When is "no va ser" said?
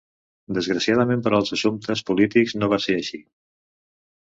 2.63-2.99